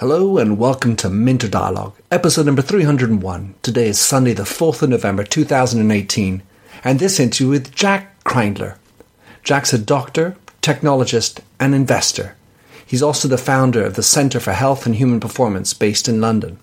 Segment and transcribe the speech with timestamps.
[0.00, 3.54] Hello and welcome to Minter Dialogue, episode number 301.
[3.60, 6.42] Today is Sunday, the 4th of November 2018,
[6.82, 8.78] and this interview with Jack Kreindler.
[9.44, 12.34] Jack's a doctor, technologist, and investor.
[12.86, 16.58] He's also the founder of the Centre for Health and Human Performance based in London,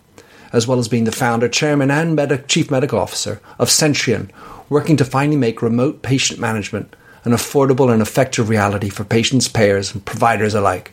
[0.51, 4.31] as well as being the founder, chairman, and chief medical officer of Sentrian,
[4.67, 9.93] working to finally make remote patient management an affordable and effective reality for patients, payers,
[9.93, 10.91] and providers alike.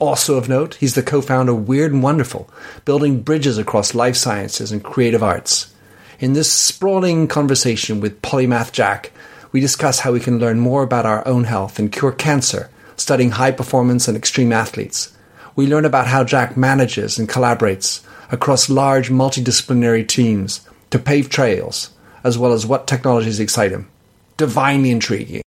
[0.00, 2.48] Also of note, he's the co-founder of Weird and Wonderful,
[2.86, 5.74] building bridges across life sciences and creative arts.
[6.18, 9.12] In this sprawling conversation with Polymath Jack,
[9.52, 13.32] we discuss how we can learn more about our own health and cure cancer, studying
[13.32, 15.14] high performance and extreme athletes.
[15.54, 21.90] We learn about how Jack manages and collaborates across large multidisciplinary teams to pave trails,
[22.24, 23.90] as well as what technologies excite him.
[24.38, 25.42] Divinely intriguing.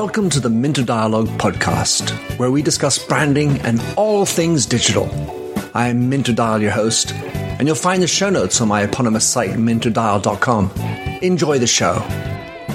[0.00, 5.10] Welcome to the Minter Dialogue podcast, where we discuss branding and all things digital.
[5.74, 9.28] I am Minter Dial, your host, and you'll find the show notes on my eponymous
[9.28, 10.70] site, minterdial.com.
[11.20, 11.96] Enjoy the show.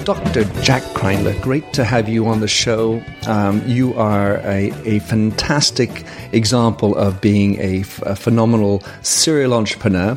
[0.04, 0.44] Dr.
[0.62, 3.02] Jack Kreindler, great to have you on the show.
[3.26, 10.16] Um, you are a, a, fantastic example of being a, f- a phenomenal serial entrepreneur.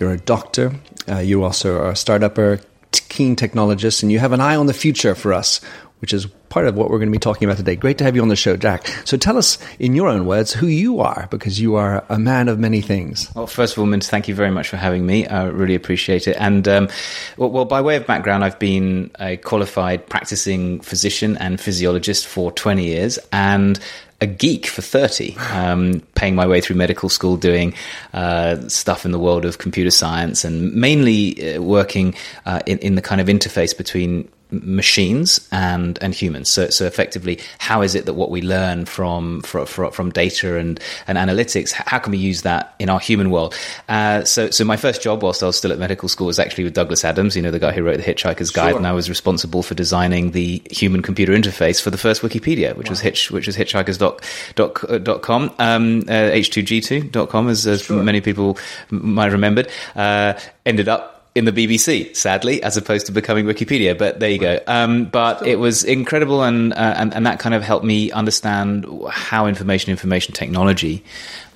[0.00, 0.72] You're a doctor,
[1.06, 4.74] uh, you also are a startupper, keen technologist, and you have an eye on the
[4.74, 5.60] future for us,
[6.00, 6.26] which is
[6.56, 7.76] part of what we're going to be talking about today.
[7.76, 8.86] Great to have you on the show, Jack.
[9.04, 12.48] So tell us, in your own words, who you are, because you are a man
[12.48, 13.30] of many things.
[13.34, 15.26] Well, first of all, Mint, thank you very much for having me.
[15.26, 16.34] I really appreciate it.
[16.40, 16.88] And um,
[17.36, 22.50] well, well, by way of background, I've been a qualified practicing physician and physiologist for
[22.52, 23.78] 20 years, and
[24.22, 27.74] a geek for 30, um, paying my way through medical school, doing
[28.14, 32.14] uh, stuff in the world of computer science, and mainly uh, working
[32.46, 36.48] uh, in, in the kind of interface between machines and and humans.
[36.48, 40.80] So so effectively, how is it that what we learn from from, from data and
[41.06, 43.54] and analytics, how can we use that in our human world?
[43.88, 46.64] Uh, so so my first job, whilst I was still at medical school, was actually
[46.64, 47.36] with Douglas Adams.
[47.36, 48.78] You know, the guy who wrote the Hitchhiker's Guide, sure.
[48.78, 52.88] and I was responsible for designing the human computer interface for the first Wikipedia, which
[52.88, 52.92] wow.
[52.92, 54.22] was hitch which was hitchhikers dot
[54.54, 58.02] dot, dot com um, uh, h2g2 dot com as, as sure.
[58.02, 58.58] many people
[58.90, 59.68] might have remembered.
[59.94, 60.34] Uh,
[60.64, 63.96] ended up in the BBC, sadly, as opposed to becoming Wikipedia.
[63.96, 64.58] But there you go.
[64.66, 68.86] Um, but it was incredible, and, uh, and and that kind of helped me understand
[69.10, 71.04] how information information technology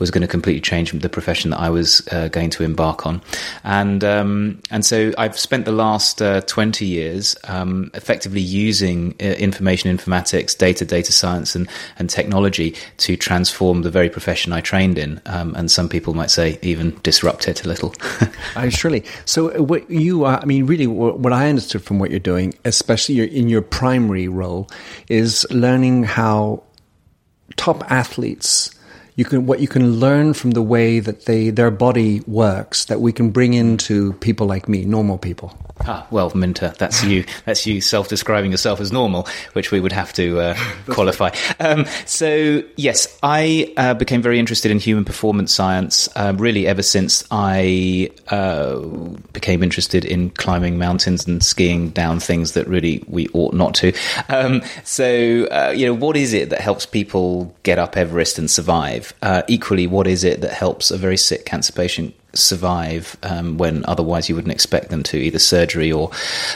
[0.00, 3.22] was going to completely change the profession that I was uh, going to embark on.
[3.62, 9.24] And um, and so I've spent the last uh, 20 years um, effectively using uh,
[9.24, 11.68] information informatics, data, data science, and,
[11.98, 15.20] and technology to transform the very profession I trained in.
[15.26, 17.94] Um, and some people might say even disrupt it a little.
[18.56, 19.04] uh, surely.
[19.26, 23.20] So uh, what you, I mean, really, what I understood from what you're doing, especially
[23.34, 24.69] in your primary role,
[25.08, 26.64] is learning how
[27.56, 28.70] top athletes
[29.20, 33.03] you can what you can learn from the way that they their body works that
[33.03, 35.54] we can bring into people like me, normal people.
[35.86, 37.25] Ah, well, Minter, that's you.
[37.47, 40.54] That's you self-describing yourself as normal, which we would have to uh,
[40.88, 41.30] qualify.
[41.59, 46.09] Um, so, yes, I uh, became very interested in human performance science.
[46.16, 48.78] Um, really, ever since I uh,
[49.32, 53.92] became interested in climbing mountains and skiing down things that really we ought not to.
[54.28, 58.50] Um, so, uh, you know, what is it that helps people get up Everest and
[58.50, 59.09] survive?
[59.22, 63.84] Uh, equally, what is it that helps a very sick cancer patient survive um, when
[63.87, 66.10] otherwise you wouldn't expect them to, either surgery or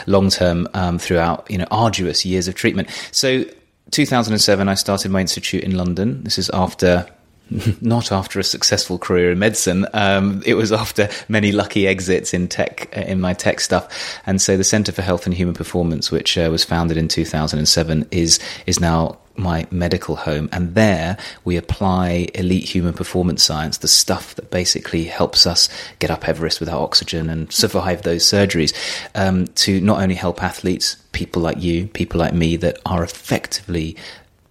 [0.07, 2.89] long term um, throughout you know arduous years of treatment.
[3.11, 3.45] So,
[3.91, 6.23] 2007, I started my institute in London.
[6.23, 7.07] This is after.
[7.79, 9.85] Not after a successful career in medicine.
[9.93, 14.19] Um, it was after many lucky exits in tech, in my tech stuff.
[14.25, 18.07] And so the Centre for Health and Human Performance, which uh, was founded in 2007,
[18.09, 20.49] is, is now my medical home.
[20.51, 25.69] And there we apply elite human performance science, the stuff that basically helps us
[25.99, 28.73] get up Everest without oxygen and survive those surgeries,
[29.15, 33.95] um, to not only help athletes, people like you, people like me that are effectively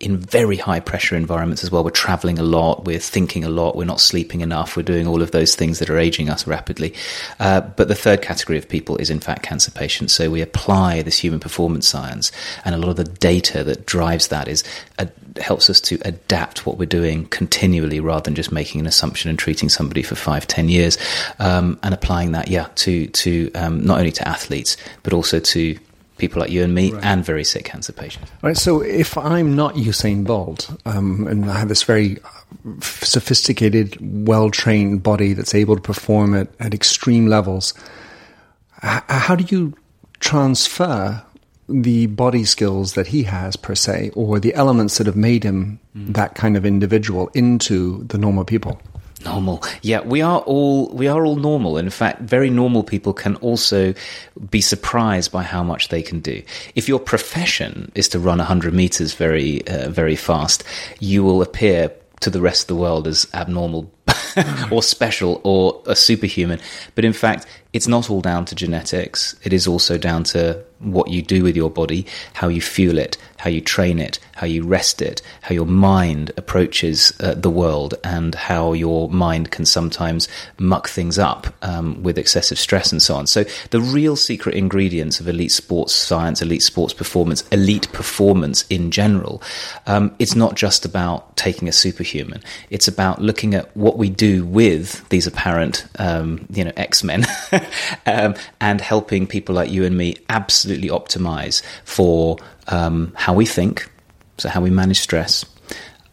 [0.04, 1.82] in very high pressure environments as well.
[1.82, 5.22] We're traveling a lot, we're thinking a lot, we're not sleeping enough, we're doing all
[5.22, 6.94] of those things that are aging us rapidly.
[7.40, 10.12] Uh, but the third category of people is in fact cancer patients.
[10.12, 12.30] So we apply this human performance science,
[12.64, 14.62] and a lot of the data that drives that is
[14.98, 15.06] uh,
[15.40, 19.38] helps us to adapt what we're doing continually rather than just making an assumption and
[19.38, 20.98] treating somebody for five, ten years,
[21.38, 25.78] um, and applying that, yeah, to to um, not only to athletes but also to
[26.18, 27.04] people like you and me right.
[27.04, 28.30] and very sick cancer patients.
[28.42, 28.56] Right.
[28.56, 32.18] So if I'm not Usain Bolt um, and I have this very
[32.80, 37.74] sophisticated, well trained body that's able to perform at, at extreme levels,
[38.80, 39.74] how do you
[40.20, 41.22] transfer
[41.68, 45.80] the body skills that he has per se, or the elements that have made him
[45.94, 48.80] that kind of individual into the normal people.
[49.24, 50.00] Normal, yeah.
[50.00, 51.78] We are all we are all normal.
[51.78, 53.94] In fact, very normal people can also
[54.50, 56.42] be surprised by how much they can do.
[56.74, 60.64] If your profession is to run hundred meters very uh, very fast,
[61.00, 61.90] you will appear
[62.20, 63.90] to the rest of the world as abnormal
[64.70, 66.60] or special or a superhuman.
[66.94, 69.34] But in fact, it's not all down to genetics.
[69.42, 73.16] It is also down to what you do with your body, how you fuel it,
[73.38, 77.94] how you train it, how you rest it, how your mind approaches uh, the world,
[78.04, 80.28] and how your mind can sometimes
[80.58, 83.26] muck things up um, with excessive stress and so on.
[83.26, 88.90] So, the real secret ingredients of elite sports science, elite sports performance, elite performance in
[88.90, 89.42] general,
[89.86, 92.42] um, it's not just about taking a superhuman.
[92.70, 97.26] It's about looking at what we do with these apparent, um, you know, X Men,
[98.06, 102.38] um, and helping people like you and me absolutely optimize for
[102.68, 103.90] um, how we think,
[104.38, 105.44] so how we manage stress,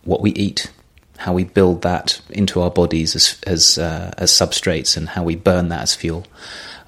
[0.04, 0.72] what we eat,
[1.18, 5.36] how we build that into our bodies as as, uh, as substrates, and how we
[5.36, 6.26] burn that as fuel,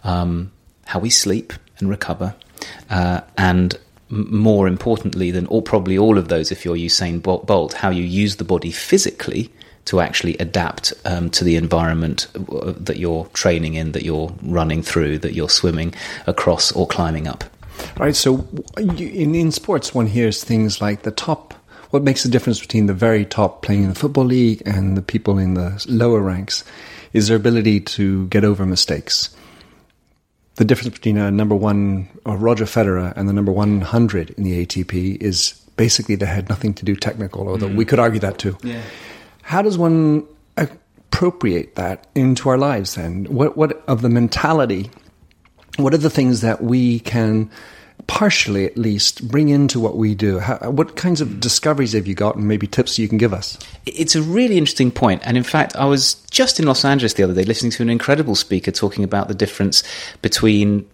[0.03, 0.51] um,
[0.85, 2.35] how we sleep and recover,
[2.89, 3.77] uh, and
[4.09, 8.35] more importantly than all, probably all of those, if you're Usain Bolt, how you use
[8.35, 9.49] the body physically
[9.85, 14.81] to actually adapt um, to the environment uh, that you're training in, that you're running
[14.81, 15.93] through, that you're swimming
[16.25, 17.43] across or climbing up.
[17.97, 18.15] Right.
[18.15, 18.47] So
[18.77, 21.53] in, in sports, one hears things like the top.
[21.89, 25.01] What makes the difference between the very top playing in the football league and the
[25.01, 26.63] people in the lower ranks
[27.13, 29.35] is their ability to get over mistakes.
[30.55, 34.65] The difference between a number one or Roger Federer and the number 100 in the
[34.65, 37.75] ATP is basically they had nothing to do technical, although mm.
[37.75, 38.57] we could argue that too.
[38.63, 38.81] Yeah.
[39.43, 40.25] How does one
[40.57, 43.25] appropriate that into our lives then?
[43.25, 44.89] What, what of the mentality,
[45.77, 47.51] what are the things that we can
[48.07, 50.39] partially at least bring into what we do?
[50.39, 53.57] How, what kinds of discoveries have you got and maybe tips you can give us?
[53.85, 55.21] It's a really interesting point.
[55.25, 57.89] And in fact, I was just in Los Angeles the other day listening to an
[57.89, 59.83] incredible speaker talking about the difference
[60.21, 60.89] between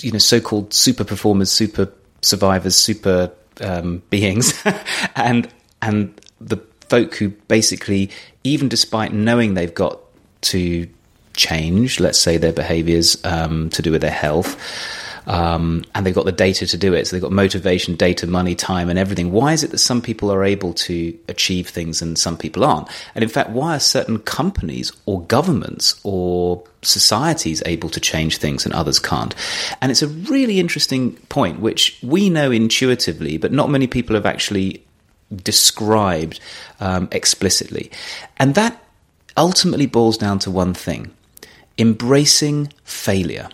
[0.00, 1.92] you know so-called super performers, super
[2.22, 3.30] survivors, super
[3.60, 4.52] um, beings
[5.16, 5.48] and
[5.80, 6.56] and the
[6.88, 8.10] folk who basically,
[8.42, 10.00] even despite knowing they've got
[10.42, 10.88] to
[11.36, 14.56] change, let's say their behaviors um, to do with their health,
[15.26, 17.06] um, and they've got the data to do it.
[17.06, 19.32] So they've got motivation, data, money, time, and everything.
[19.32, 22.88] Why is it that some people are able to achieve things and some people aren't?
[23.14, 28.64] And in fact, why are certain companies or governments or societies able to change things
[28.66, 29.34] and others can't?
[29.80, 34.26] And it's a really interesting point, which we know intuitively, but not many people have
[34.26, 34.84] actually
[35.36, 36.40] described
[36.80, 37.90] um, explicitly.
[38.36, 38.82] And that
[39.36, 41.10] ultimately boils down to one thing
[41.76, 43.48] embracing failure.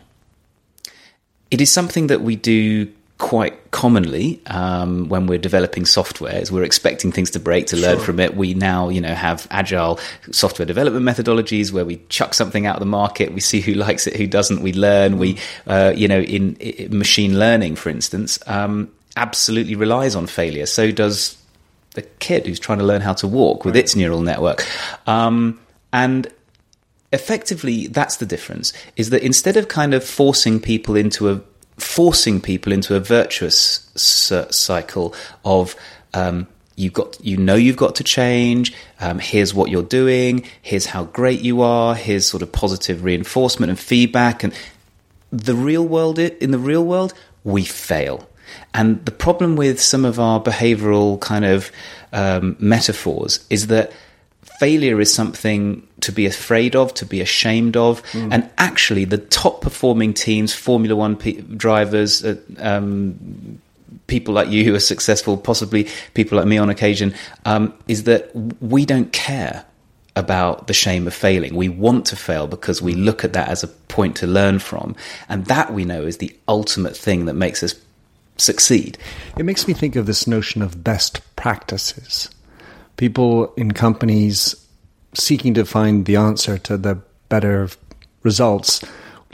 [1.50, 6.64] It is something that we do quite commonly um, when we're developing software is we're
[6.64, 10.00] expecting things to break to learn from it we now you know have agile
[10.32, 14.06] software development methodologies where we chuck something out of the market we see who likes
[14.06, 18.38] it who doesn't we learn we uh, you know in, in, machine learning for instance
[18.46, 21.36] um, absolutely relies on failure so does
[21.94, 23.84] the kid who's trying to learn how to walk with right.
[23.84, 24.66] its neural network.
[25.08, 25.60] Um,
[25.92, 26.28] and
[27.12, 31.40] effectively, that's the difference: is that instead of kind of forcing people into a
[31.80, 35.14] forcing people into a virtuous cycle
[35.44, 35.74] of
[36.14, 40.86] um, you've got you know you've got to change um, here's what you're doing here's
[40.86, 44.52] how great you are here's sort of positive reinforcement and feedback and
[45.32, 48.28] the real world in the real world we fail
[48.74, 51.70] and the problem with some of our behavioral kind of
[52.12, 53.92] um, metaphors is that
[54.58, 58.02] failure is something to be afraid of, to be ashamed of.
[58.12, 58.32] Mm.
[58.32, 63.60] And actually, the top performing teams, Formula One p- drivers, uh, um,
[64.06, 68.30] people like you who are successful, possibly people like me on occasion, um, is that
[68.60, 69.64] we don't care
[70.16, 71.54] about the shame of failing.
[71.54, 74.96] We want to fail because we look at that as a point to learn from.
[75.28, 77.74] And that we know is the ultimate thing that makes us
[78.40, 78.98] succeed.
[79.38, 82.30] It makes me think of this notion of best practices.
[82.96, 84.54] People in companies
[85.14, 87.68] seeking to find the answer to the better
[88.22, 88.84] results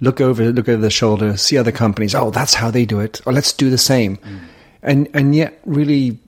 [0.00, 3.20] look over look over the shoulder, see other companies, oh that's how they do it,
[3.26, 4.16] or let's do the same.
[4.18, 4.40] Mm.
[4.82, 6.18] And and yet really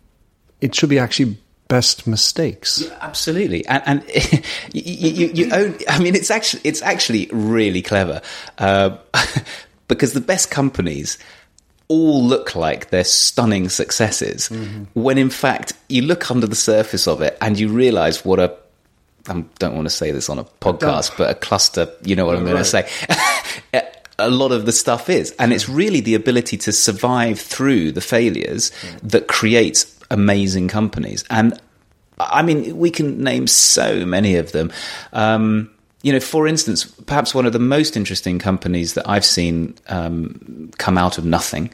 [0.61, 1.37] it should be actually
[1.69, 2.83] best mistakes.
[2.83, 4.05] Yeah, absolutely, and, and
[4.73, 5.79] you, you, you, own.
[5.89, 8.23] I mean, it's actually it's actually really clever
[8.59, 8.97] uh,
[9.89, 11.19] because the best companies
[11.89, 14.85] all look like they're stunning successes mm-hmm.
[14.95, 18.55] when in fact you look under the surface of it and you realize what a
[19.27, 22.37] I don't want to say this on a podcast, but a cluster, you know what
[22.37, 22.65] I'm going right.
[22.65, 22.89] to
[23.73, 23.83] say.
[24.19, 25.35] a lot of the stuff is.
[25.39, 31.25] And it's really the ability to survive through the failures that creates amazing companies.
[31.31, 31.61] And
[32.19, 34.73] I mean, we can name so many of them.
[35.13, 35.71] Um,
[36.03, 40.71] you know, for instance, perhaps one of the most interesting companies that I've seen um,
[40.79, 41.71] come out of nothing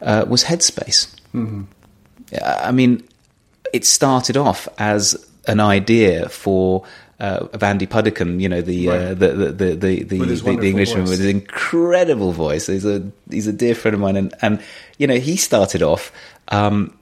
[0.00, 1.14] uh, was Headspace.
[1.34, 1.62] Mm-hmm.
[2.44, 3.06] I mean,
[3.72, 6.84] it started off as an idea for
[7.20, 9.00] uh, of Andy Puddicombe, you know, the, uh, right.
[9.00, 11.10] uh, the, the, the, the, the, the, the Englishman voice.
[11.10, 12.68] with his incredible voice.
[12.68, 14.16] He's a, he's a dear friend of mine.
[14.16, 14.62] And, and
[14.98, 16.12] you know, he started off
[16.48, 16.96] um,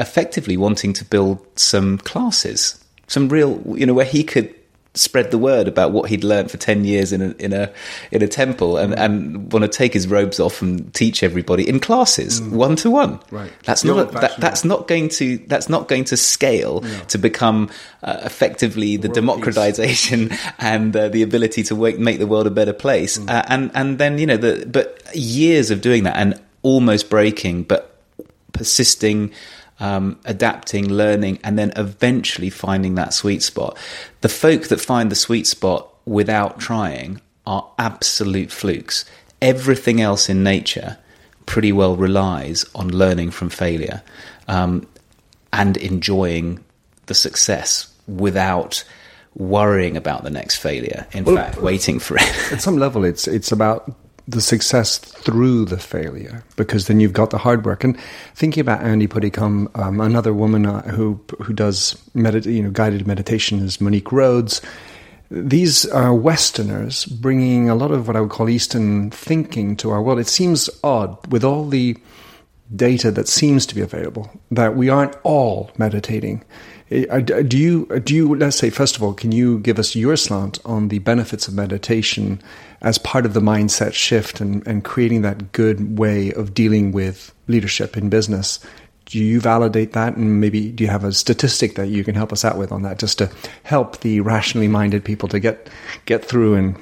[0.00, 4.52] effectively wanting to build some classes, some real, you know, where he could
[4.94, 7.72] spread the word about what he'd learned for 10 years in a in a
[8.12, 11.80] in a temple and, and want to take his robes off and teach everybody in
[11.80, 13.52] classes one to one right.
[13.64, 17.00] That's not that, that's not going to that's not going to scale no.
[17.08, 17.70] to become
[18.04, 22.72] uh, effectively the democratization and uh, the ability to make, make the world a better
[22.72, 23.18] place.
[23.18, 23.30] Mm.
[23.30, 27.64] uh, and and then you know the but years of doing that and almost breaking
[27.64, 27.98] but
[28.52, 29.32] persisting
[29.84, 33.76] um, adapting, learning, and then eventually finding that sweet spot.
[34.22, 39.04] The folk that find the sweet spot without trying are absolute flukes.
[39.42, 40.96] Everything else in nature
[41.44, 44.02] pretty well relies on learning from failure
[44.48, 44.86] um,
[45.52, 46.64] and enjoying
[47.04, 48.84] the success without
[49.34, 51.06] worrying about the next failure.
[51.12, 52.52] In well, fact, waiting for it.
[52.52, 53.94] at some level, it's it's about
[54.26, 57.84] the success through the failure because then you've got the hard work.
[57.84, 57.98] And
[58.34, 63.06] thinking about Andy Puddicombe, um, another woman uh, who who does medit- you know guided
[63.06, 64.60] meditation is Monique Rhodes.
[65.30, 70.02] These are Westerners bringing a lot of what I would call Eastern thinking to our
[70.02, 70.18] world.
[70.18, 71.96] It seems odd with all the
[72.74, 76.42] data that seems to be available that we aren't all meditating.
[77.10, 80.16] Uh, do you do you let's say first of all, can you give us your
[80.16, 82.40] slant on the benefits of meditation
[82.82, 87.34] as part of the mindset shift and, and creating that good way of dealing with
[87.48, 88.60] leadership in business?
[89.06, 92.32] Do you validate that, and maybe do you have a statistic that you can help
[92.32, 93.30] us out with on that, just to
[93.62, 95.68] help the rationally minded people to get
[96.06, 96.76] get through and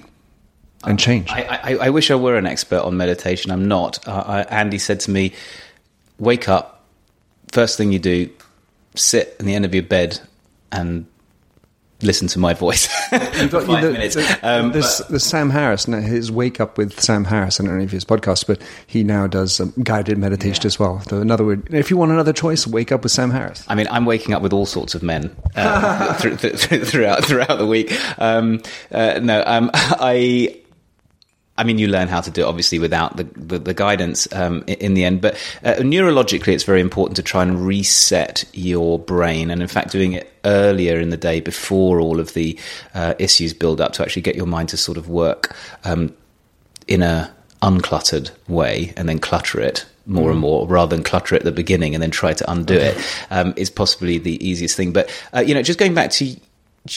[0.84, 1.30] and change?
[1.30, 3.50] I, I, I wish I were an expert on meditation.
[3.50, 4.06] I'm not.
[4.06, 5.32] Uh, Andy said to me,
[6.22, 6.84] "Wake up.
[7.50, 8.30] First thing you do,
[8.94, 10.18] sit in the end of your bed
[10.70, 11.06] and
[12.02, 14.16] listen to my voice for five the, minutes.
[14.42, 18.04] Um, but, Sam Harris, his Wake Up with Sam Harris, I don't know if his
[18.04, 20.66] podcast, but he now does um, guided meditation yeah.
[20.66, 21.00] as well.
[21.00, 23.64] So another word, if you want another choice, Wake Up with Sam Harris.
[23.68, 27.24] I mean, I'm waking up with all sorts of men uh, th- th- th- throughout
[27.24, 27.92] throughout the week.
[28.18, 30.61] Um, uh, no, um, I
[31.58, 34.64] I mean, you learn how to do it obviously without the the, the guidance um,
[34.66, 35.20] in, the end.
[35.20, 39.92] But uh, neurologically, it's very important to try and reset your brain, and in fact,
[39.92, 42.58] doing it earlier in the day before all of the
[42.94, 45.54] uh, issues build up to actually get your mind to sort of work
[45.84, 46.14] um,
[46.88, 51.42] in a uncluttered way, and then clutter it more and more rather than clutter it
[51.42, 52.88] at the beginning and then try to undo okay.
[52.88, 54.92] it um, is possibly the easiest thing.
[54.92, 56.36] But uh, you know, just going back to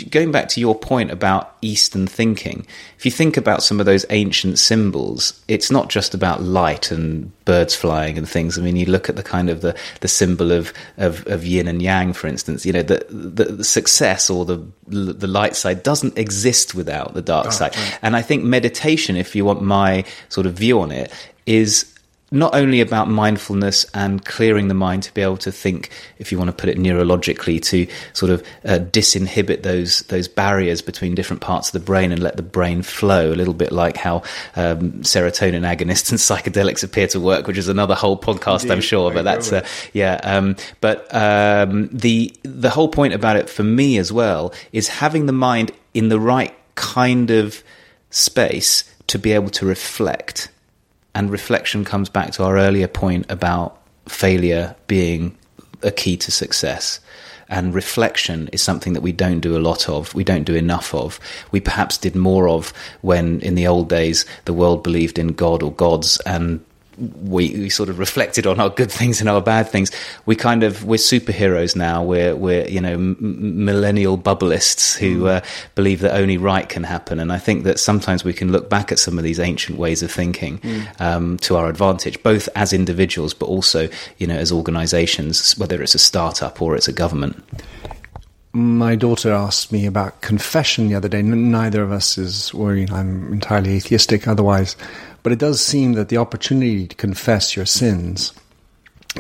[0.09, 2.65] going back to your point about Eastern thinking,
[2.97, 7.31] if you think about some of those ancient symbols, it's not just about light and
[7.45, 8.57] birds flying and things.
[8.57, 11.67] I mean, you look at the kind of the, the symbol of, of, of yin
[11.67, 15.83] and yang, for instance, you know, the, the, the, success or the, the light side
[15.83, 17.75] doesn't exist without the dark oh, side.
[17.75, 17.99] Right.
[18.01, 21.11] And I think meditation, if you want my sort of view on it,
[21.45, 21.94] is
[22.35, 25.89] not only about mindfulness and clearing the mind to be able to think,
[26.19, 30.81] if you want to put it neurologically, to sort of uh, disinhibit those those barriers
[30.81, 33.31] between different parts of the brain and let the brain flow.
[33.31, 34.17] A little bit like how
[34.55, 36.19] um, serotonin agonists and
[36.55, 38.71] psychedelics appear to work, which is another whole podcast, Indeed.
[38.71, 39.13] I'm sure.
[39.13, 40.19] But that's uh, yeah.
[40.23, 45.25] Um, but um, the the whole point about it for me as well is having
[45.25, 47.63] the mind in the right kind of
[48.09, 50.49] space to be able to reflect
[51.15, 55.35] and reflection comes back to our earlier point about failure being
[55.81, 56.99] a key to success.
[57.47, 60.13] And reflection is something that we don't do a lot of.
[60.13, 61.19] We don't do enough of.
[61.51, 65.63] We perhaps did more of when, in the old days, the world believed in God
[65.63, 66.63] or gods and
[66.97, 69.91] we, we sort of reflected on our good things and our bad things.
[70.25, 72.03] We kind of we're superheroes now.
[72.03, 75.37] We're we're you know m- millennial bubblists who mm.
[75.37, 75.41] uh,
[75.75, 77.19] believe that only right can happen.
[77.19, 80.03] And I think that sometimes we can look back at some of these ancient ways
[80.03, 81.01] of thinking mm.
[81.01, 85.95] um, to our advantage, both as individuals, but also you know as organisations, whether it's
[85.95, 87.43] a startup or it's a government.
[88.53, 91.21] My daughter asked me about confession the other day.
[91.21, 92.89] Neither of us is worrying.
[92.89, 94.29] I'm entirely atheistic.
[94.29, 94.77] Otherwise,
[95.25, 98.31] but it does seem that the opportunity to confess your sins,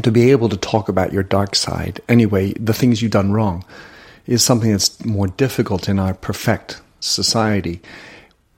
[0.03, 3.65] to be able to talk about your dark side, anyway, the things you've done wrong,
[4.27, 7.81] is something that's more difficult in our perfect society.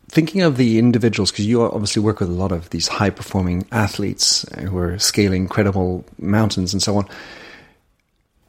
[0.10, 3.66] thinking of the individuals, because you obviously work with a lot of these high performing
[3.72, 7.08] athletes who are scaling incredible mountains and so on,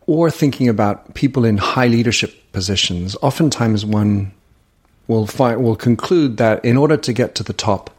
[0.06, 4.32] or thinking about people in high leadership positions, oftentimes one
[5.06, 7.90] will find, will conclude that in order to get to the top,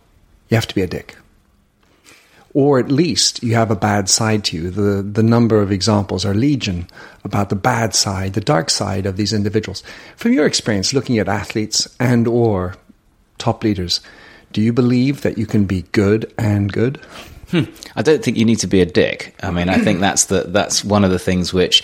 [0.49, 1.15] you have to be a dick.
[2.53, 4.69] Or at least you have a bad side to you.
[4.71, 6.87] The, the number of examples are legion
[7.23, 9.83] about the bad side, the dark side of these individuals.
[10.17, 12.75] From your experience looking at athletes and or
[13.37, 14.01] top leaders,
[14.51, 16.97] do you believe that you can be good and good?
[17.51, 17.65] Hmm.
[17.95, 19.35] I don't think you need to be a dick.
[19.41, 21.83] I mean, I think that's the that's one of the things which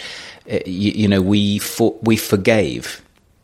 [0.52, 3.02] uh, you, you, know we for, we forgave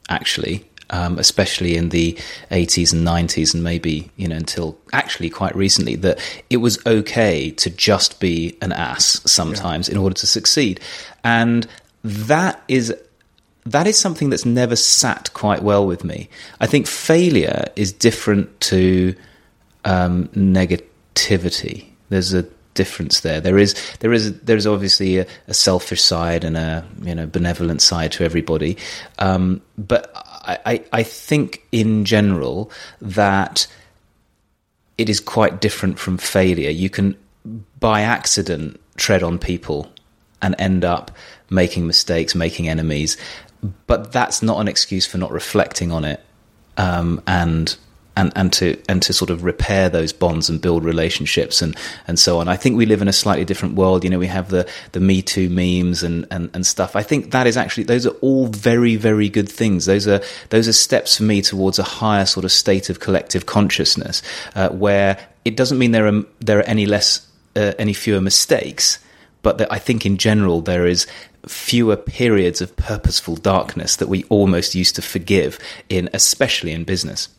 [0.10, 2.14] actually um, especially in the
[2.52, 6.20] 80s and 90s, and maybe you know until actually quite recently, that
[6.50, 9.96] it was okay to just be an ass sometimes yeah.
[9.96, 10.80] in order to succeed,
[11.24, 11.68] and
[12.04, 12.94] that is
[13.66, 16.30] that is something that's never sat quite well with me.
[16.60, 19.16] I think failure is different to
[19.86, 21.88] um, negativity.
[22.10, 23.42] There's a difference there.
[23.42, 27.28] There is there is there is obviously a, a, selfish side and a you know
[27.28, 28.78] benevolent side to everybody,
[29.20, 30.12] um, but
[30.66, 33.68] I, I think in general that
[34.98, 36.70] it is quite different from failure.
[36.70, 37.18] You can,
[37.80, 39.92] by accident, tread on people
[40.42, 41.12] and end up
[41.50, 43.18] making mistakes, making enemies,
[43.88, 46.24] but that's not an excuse for not reflecting on it
[46.78, 47.78] um, and
[48.18, 51.76] and, and to and to sort of repair those bonds and build relationships and,
[52.08, 52.48] and so on.
[52.48, 54.04] I think we live in a slightly different world.
[54.04, 56.96] You know, we have the, the Me Too memes and, and, and stuff.
[56.96, 59.86] I think that is actually those are all very, very good things.
[59.86, 63.46] Those are those are steps for me towards a higher sort of state of collective
[63.46, 64.22] consciousness,
[64.56, 67.26] uh, where it doesn't mean there are there are any less
[67.56, 69.00] uh, any fewer mistakes,
[69.42, 71.08] but that I think in general there is
[71.48, 75.58] fewer periods of purposeful darkness that we almost used to forgive
[75.90, 77.30] in especially in business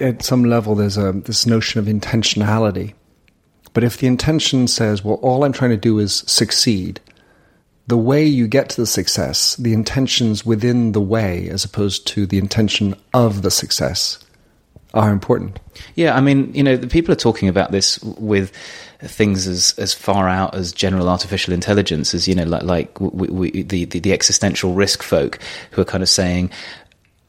[0.00, 2.94] at some level, there's a this notion of intentionality.
[3.72, 7.00] But if the intention says, "Well, all I'm trying to do is succeed,"
[7.86, 12.26] the way you get to the success, the intentions within the way, as opposed to
[12.26, 14.18] the intention of the success,
[14.94, 15.58] are important.
[15.94, 18.50] Yeah, I mean, you know, the people are talking about this with
[19.00, 23.28] things as as far out as general artificial intelligence, as you know, like like we,
[23.28, 25.38] we, the, the the existential risk folk
[25.70, 26.50] who are kind of saying,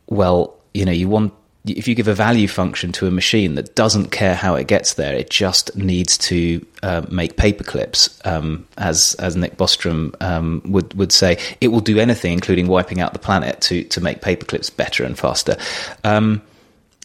[0.08, 1.34] well, you know, you want
[1.68, 4.96] if you give a value function to a machine that doesn't care how it gets
[4.96, 10.62] there, it just needs to uh, make paper clips, um, as as Nick Bostrom um,
[10.66, 14.22] would would say, it will do anything, including wiping out the planet, to to make
[14.22, 15.58] paper clips better and faster.
[16.04, 16.42] Um,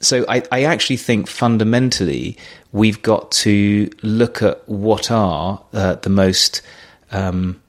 [0.00, 2.36] so I, I actually think fundamentally
[2.72, 6.60] we've got to look at what are uh, the most
[7.12, 7.62] um,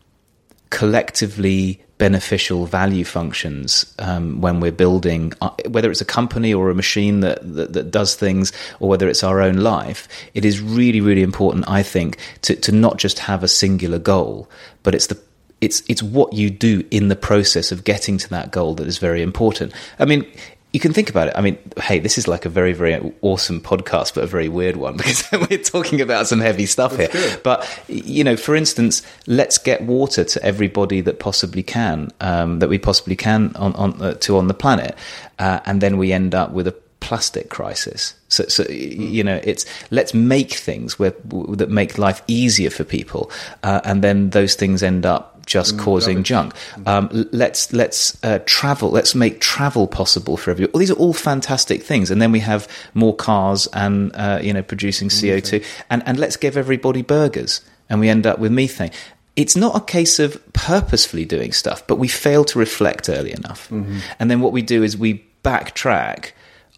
[0.72, 6.76] collectively beneficial value functions um, when we're building, uh, whether it's a company or a
[6.76, 10.08] machine that, that, that, does things, or whether it's our own life.
[10.34, 14.50] It is really, really important, I think, to, to not just have a singular goal,
[14.82, 15.20] but it's the
[15.62, 18.98] it's it's what you do in the process of getting to that goal that is
[18.98, 19.72] very important.
[19.98, 20.26] I mean,
[20.74, 21.36] you can think about it.
[21.38, 24.76] I mean, hey, this is like a very, very awesome podcast, but a very weird
[24.76, 27.30] one because we're talking about some heavy stuff That's here.
[27.30, 27.44] Good.
[27.44, 32.70] But you know, for instance, let's get water to everybody that possibly can, um, that
[32.70, 34.98] we possibly can on, on uh, to on the planet,
[35.38, 38.16] uh, and then we end up with a plastic crisis.
[38.30, 41.14] So, so you know, it's let's make things where
[41.50, 43.30] that make life easier for people,
[43.62, 46.54] uh, and then those things end up just mm, causing junk.
[46.86, 48.90] Um, let's let's uh, travel.
[48.92, 50.72] Let's make travel possible for everyone.
[50.74, 54.54] Well, these are all fantastic things, and then we have more cars and uh, you
[54.54, 58.52] know producing CO two, and and let's give everybody burgers, and we end up with
[58.52, 58.92] methane.
[59.36, 63.70] It's not a case of purposefully doing stuff, but we fail to reflect early enough,
[63.70, 64.00] mm-hmm.
[64.20, 66.32] and then what we do is we backtrack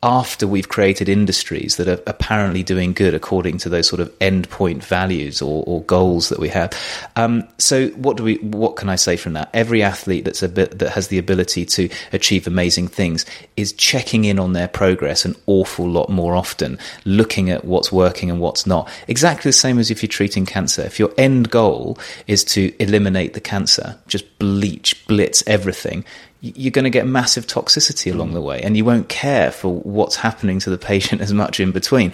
[0.06, 4.84] after we've created industries that are apparently doing good according to those sort of endpoint
[4.84, 6.72] values or, or goals that we have.
[7.16, 8.36] Um, so what do we?
[8.36, 9.50] What can I say from that?
[9.52, 13.26] Every athlete that's a bit that has the ability to achieve amazing things
[13.58, 18.30] is checking in on their progress an awful lot more often, looking at what's working
[18.30, 18.88] and what's not.
[19.08, 20.84] Exactly the same as if you're treating cancer.
[20.84, 26.06] If your end goal is to eliminate the cancer, just bleach, blitz everything
[26.56, 28.46] you're going to get massive toxicity along the mm.
[28.46, 32.14] way and you won't care for what's happening to the patient as much in between.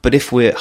[0.00, 0.54] But if we're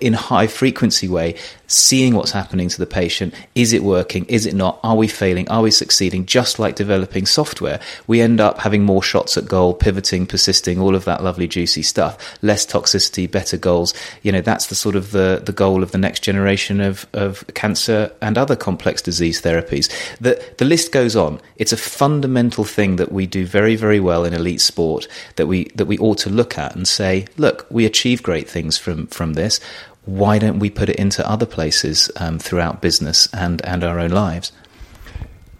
[0.00, 1.36] in high frequency way
[1.72, 3.34] seeing what's happening to the patient.
[3.54, 4.24] Is it working?
[4.26, 4.78] Is it not?
[4.82, 5.48] Are we failing?
[5.48, 6.26] Are we succeeding?
[6.26, 10.94] Just like developing software, we end up having more shots at goal, pivoting, persisting, all
[10.94, 12.38] of that lovely juicy stuff.
[12.42, 13.94] Less toxicity, better goals.
[14.22, 17.44] You know, that's the sort of the, the goal of the next generation of, of
[17.54, 19.90] cancer and other complex disease therapies.
[20.18, 21.40] The, the list goes on.
[21.56, 25.64] It's a fundamental thing that we do very, very well in elite sport that we,
[25.74, 29.34] that we ought to look at and say, look, we achieve great things from, from
[29.34, 29.60] this
[30.04, 34.10] why don't we put it into other places um, throughout business and, and our own
[34.10, 34.52] lives?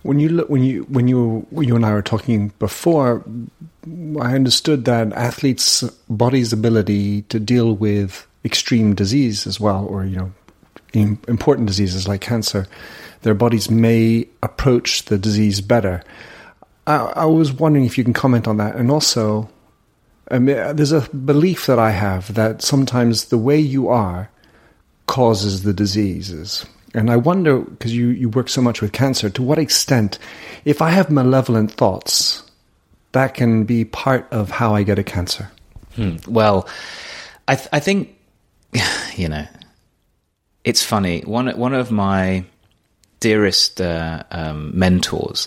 [0.03, 3.23] When you look, when you when you you and I were talking before,
[4.21, 10.17] I understood that athletes' bodies' ability to deal with extreme disease as well, or you
[10.17, 10.33] know,
[11.29, 12.67] important diseases like cancer,
[13.21, 16.03] their bodies may approach the disease better.
[16.85, 19.49] I, I was wondering if you can comment on that, and also
[20.33, 24.31] I mean, there's a belief that I have that sometimes the way you are
[25.13, 26.65] causes the diseases.
[26.95, 30.19] And I wonder, because you, you work so much with cancer, to what extent,
[30.65, 32.43] if I have malevolent thoughts,
[33.13, 35.51] that can be part of how I get a cancer?
[35.97, 36.17] Hmm.
[36.27, 36.67] Well,
[37.47, 38.17] I, th- I think,
[39.15, 39.47] you know,
[40.65, 41.21] it's funny.
[41.21, 42.47] One, one of my
[43.21, 45.47] dearest uh, um, mentors,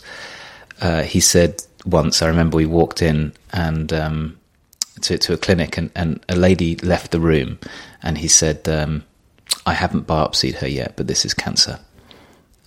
[0.79, 4.37] uh, he said once, I remember we walked in and um,
[5.01, 7.57] to, to a clinic, and, and a lady left the room,
[8.03, 9.03] and he said, um,
[9.65, 11.79] "I haven't biopsied her yet, but this is cancer."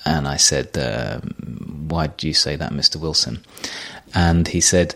[0.05, 3.45] And I said, um, "Why do you say that, Mister Wilson?"
[4.15, 4.95] And he said,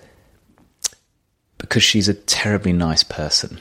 [1.58, 3.60] "Because she's a terribly nice person."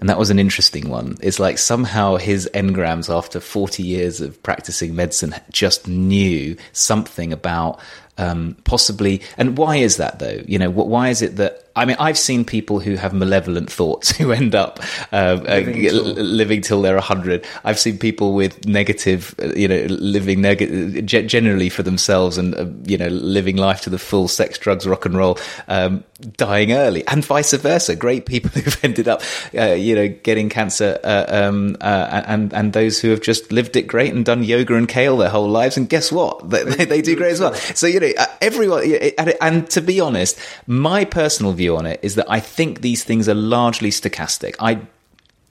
[0.00, 1.16] And that was an interesting one.
[1.22, 7.80] It's like somehow his engrams, after 40 years of practicing medicine, just knew something about
[8.18, 9.22] um, possibly.
[9.38, 10.42] And why is that, though?
[10.46, 14.10] You know, why is it that I mean, I've seen people who have malevolent thoughts
[14.16, 14.80] who end up
[15.12, 16.04] uh, living, uh, till.
[16.04, 16.82] living, till.
[16.82, 17.44] they're hundred.
[17.64, 22.66] I've seen people with negative, uh, you know, living neg- generally for themselves and uh,
[22.84, 26.04] you know, living life to the full, sex, drugs, rock and roll, um,
[26.36, 27.96] dying early, and vice versa.
[27.96, 29.22] Great people who've ended up,
[29.56, 33.86] uh, you know, getting cancer, uh, um, and and those who have just lived it
[33.86, 37.02] great and done yoga and kale their whole lives, and guess what, they, they, they
[37.02, 37.54] do great as well.
[37.54, 38.84] So you know, everyone,
[39.18, 42.80] and, and to be honest, my personal view view on it is that I think
[42.80, 44.54] these things are largely stochastic.
[44.60, 44.80] I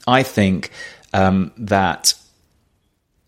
[0.08, 0.70] I think
[1.14, 2.14] um, that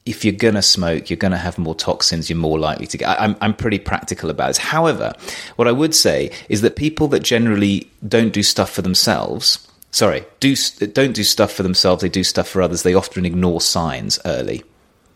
[0.05, 2.97] if you're going to smoke, you're going to have more toxins, you're more likely to
[2.97, 3.07] get.
[3.09, 4.57] I, I'm, I'm pretty practical about it.
[4.57, 5.13] However,
[5.55, 10.23] what I would say is that people that generally don't do stuff for themselves, sorry,
[10.39, 10.55] do,
[10.99, 14.63] don't do stuff for themselves, they do stuff for others, they often ignore signs early.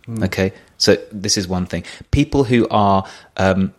[0.08, 0.24] Mm.
[0.26, 0.54] Okay?
[0.78, 1.84] So this is one thing.
[2.10, 3.06] People who are
[3.38, 3.74] um,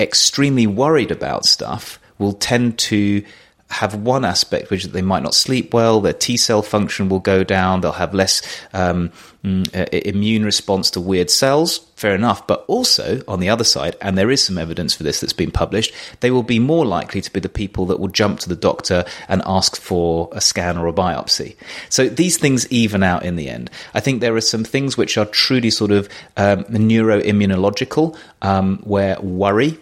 [0.00, 3.22] extremely worried about stuff will tend to
[3.70, 7.20] have one aspect which is they might not sleep well, their T cell function will
[7.20, 8.40] go down, they'll have less
[8.72, 9.12] um,
[9.44, 12.46] mm, uh, immune response to weird cells, fair enough.
[12.46, 15.50] But also, on the other side, and there is some evidence for this that's been
[15.50, 18.56] published, they will be more likely to be the people that will jump to the
[18.56, 21.54] doctor and ask for a scan or a biopsy.
[21.90, 23.70] So these things even out in the end.
[23.92, 29.20] I think there are some things which are truly sort of um, neuroimmunological, um, where
[29.20, 29.78] worry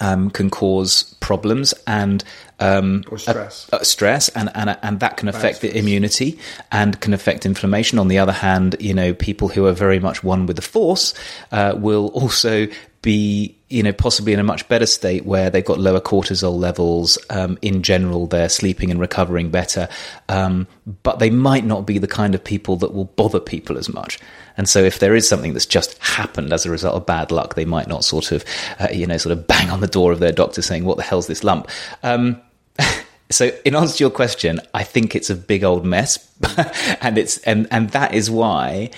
[0.00, 2.24] um, can cause problems and
[2.60, 6.38] um, or stress, stress, and, and and that can affect the immunity
[6.72, 7.98] and can affect inflammation.
[7.98, 11.14] On the other hand, you know, people who are very much one with the force
[11.52, 12.66] uh, will also
[13.08, 17.16] be you know possibly in a much better state where they've got lower cortisol levels
[17.30, 19.88] um, in general they're sleeping and recovering better.
[20.28, 20.66] Um,
[21.02, 24.18] but they might not be the kind of people that will bother people as much.
[24.58, 27.54] And so if there is something that's just happened as a result of bad luck
[27.54, 28.44] they might not sort of
[28.78, 31.02] uh, you know sort of bang on the door of their doctor saying what the
[31.02, 31.66] hell's this lump?
[32.02, 32.38] Um,
[33.30, 36.18] so in answer to your question i think it's a big old mess.
[37.00, 38.90] And it's and and that is why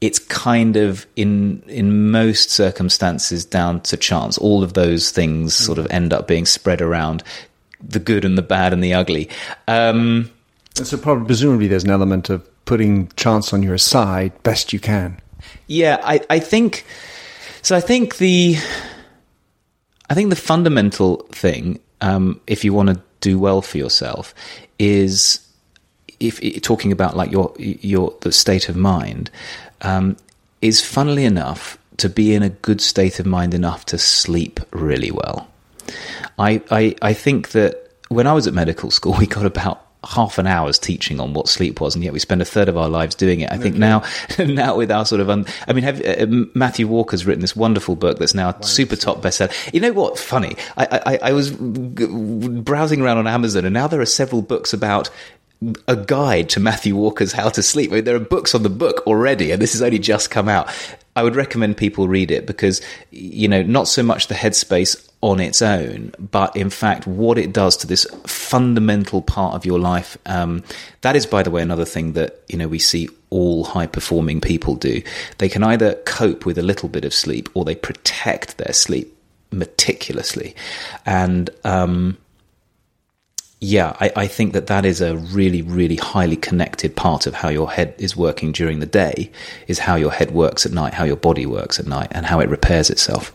[0.00, 4.38] it's kind of in in most circumstances down to chance.
[4.38, 7.22] All of those things sort of end up being spread around
[7.82, 9.28] the good and the bad and the ugly.
[9.68, 10.30] Um,
[10.74, 15.20] so probably presumably there's an element of putting chance on your side best you can.
[15.66, 16.84] Yeah, I, I think
[17.62, 17.76] so.
[17.76, 18.56] I think the
[20.08, 24.34] I think the fundamental thing, um, if you want to do well for yourself,
[24.78, 25.46] is
[26.20, 29.30] if talking about like your your the state of mind
[29.82, 30.16] um,
[30.62, 35.10] is funnily enough to be in a good state of mind enough to sleep really
[35.10, 35.48] well.
[36.38, 40.38] I, I, I think that when I was at medical school, we got about half
[40.38, 42.88] an hour's teaching on what sleep was, and yet we spend a third of our
[42.88, 43.52] lives doing it.
[43.52, 44.02] I think now,
[44.38, 47.96] now with our sort of, un, I mean, have, uh, Matthew Walker's written this wonderful
[47.96, 49.52] book that's now a super top bestseller.
[49.74, 50.18] You know what?
[50.18, 54.72] Funny, I, I, I was browsing around on Amazon, and now there are several books
[54.72, 55.10] about
[55.86, 57.90] a guide to Matthew Walker's How to Sleep.
[57.92, 60.48] I mean, there are books on the book already, and this has only just come
[60.48, 60.70] out.
[61.16, 65.38] I would recommend people read it because, you know, not so much the headspace on
[65.38, 70.16] its own, but in fact, what it does to this fundamental part of your life.
[70.24, 70.62] Um,
[71.02, 74.40] that is, by the way, another thing that, you know, we see all high performing
[74.40, 75.02] people do.
[75.38, 79.14] They can either cope with a little bit of sleep or they protect their sleep
[79.52, 80.54] meticulously.
[81.04, 82.16] And, um,
[83.60, 87.50] yeah, I, I, think that that is a really, really highly connected part of how
[87.50, 89.30] your head is working during the day,
[89.68, 92.40] is how your head works at night, how your body works at night, and how
[92.40, 93.34] it repairs itself.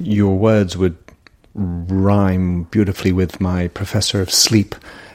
[0.00, 0.96] Your words would
[1.54, 4.74] rhyme beautifully with my professor of sleep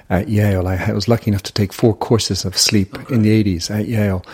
[0.10, 0.68] at Yale.
[0.68, 4.26] I was lucky enough to take four courses of sleep in the 80s at Yale.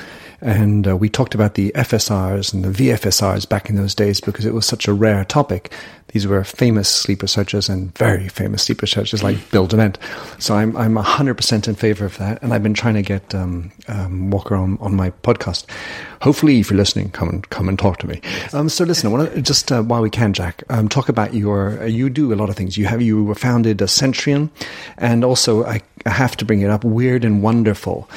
[0.41, 4.45] And uh, we talked about the FSRs and the VFSRs back in those days because
[4.45, 5.71] it was such a rare topic.
[6.12, 9.97] These were famous sleep researchers and very famous sleep researchers like Bill Dement.
[10.39, 12.41] So I'm, I'm 100% in favor of that.
[12.43, 15.65] And I've been trying to get um, um, Walker on, on my podcast.
[16.21, 18.21] Hopefully, if you're listening, come and come and talk to me.
[18.54, 21.34] Um, so listen, I want to just uh, while we can, Jack, um, talk about
[21.34, 21.82] your.
[21.82, 22.78] Uh, you do a lot of things.
[22.78, 24.50] You have you were founded a Sentrian,
[24.97, 26.84] and also I, I have to bring it up.
[26.84, 28.08] Weird and wonderful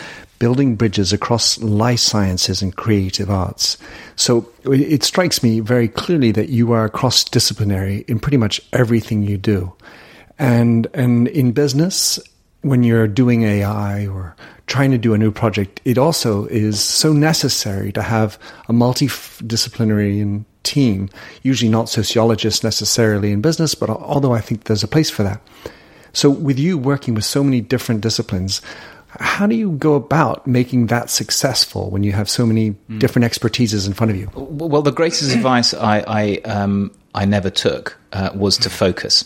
[0.44, 3.78] building bridges across life sciences and creative arts.
[4.14, 9.22] So it strikes me very clearly that you are cross disciplinary in pretty much everything
[9.22, 9.72] you do.
[10.38, 12.18] And, and in business,
[12.60, 17.14] when you're doing AI or trying to do a new project, it also is so
[17.14, 21.08] necessary to have a multidisciplinary team,
[21.42, 25.40] usually not sociologists necessarily in business, but although I think there's a place for that.
[26.12, 28.60] So with you working with so many different disciplines,
[29.20, 32.98] how do you go about making that successful when you have so many mm.
[32.98, 34.30] different expertises in front of you?
[34.34, 39.24] Well, the greatest advice I I, um, I never took uh, was to focus,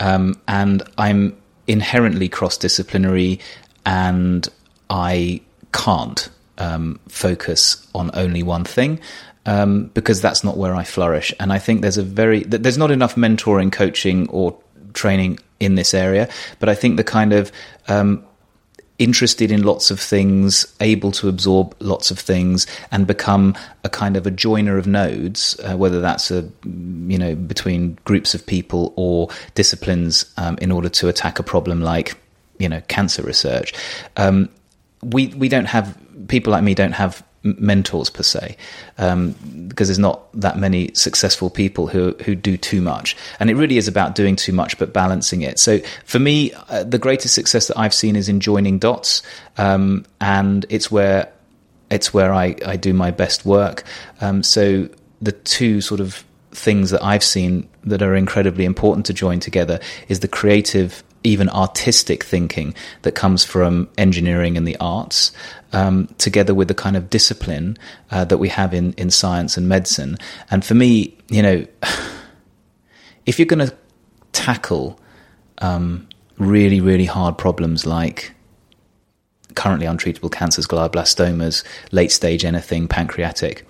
[0.00, 3.40] um, and I'm inherently cross disciplinary,
[3.86, 4.48] and
[4.88, 5.40] I
[5.72, 9.00] can't um, focus on only one thing.
[9.46, 12.90] Um, because that's not where I flourish, and I think there's a very there's not
[12.90, 14.56] enough mentoring, coaching, or
[14.92, 16.28] training in this area.
[16.58, 17.50] But I think the kind of
[17.88, 18.22] um,
[19.00, 24.16] interested in lots of things, able to absorb lots of things, and become a kind
[24.16, 28.92] of a joiner of nodes, uh, whether that's a you know between groups of people
[28.96, 32.16] or disciplines, um, in order to attack a problem like
[32.58, 33.72] you know cancer research.
[34.16, 34.48] Um,
[35.02, 38.56] we we don't have people like me don't have mentors per se,
[38.98, 39.34] um,
[39.68, 43.76] because there's not that many successful people who who do too much, and it really
[43.76, 45.58] is about doing too much but balancing it.
[45.58, 49.22] So for me, uh, the greatest success that I've seen is in joining dots,
[49.56, 51.32] um, and it's where
[51.90, 53.84] it's where I, I do my best work.
[54.20, 54.88] Um, so
[55.20, 59.80] the two sort of things that I've seen that are incredibly important to join together
[60.08, 65.32] is the creative even artistic thinking that comes from engineering and the arts,
[65.72, 67.76] um, together with the kind of discipline
[68.10, 70.16] uh, that we have in, in science and medicine.
[70.50, 71.66] And for me, you know,
[73.26, 73.74] if you're going to
[74.32, 74.98] tackle
[75.58, 78.32] um, really, really hard problems like
[79.54, 83.66] currently untreatable cancers, glioblastomas, late stage anything, pancreatic,